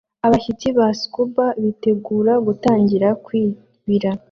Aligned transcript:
Abashitsi 0.25 0.67
ba 0.77 0.87
Scuba 0.99 1.45
bitegura 1.61 2.33
gutangira 2.45 3.07
kwibira 3.25 4.09